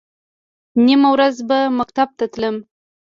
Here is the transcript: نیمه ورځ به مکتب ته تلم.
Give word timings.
نیمه 0.85 1.09
ورځ 1.15 1.35
به 1.47 1.59
مکتب 1.79 2.09
ته 2.17 2.25
تلم. 2.33 2.55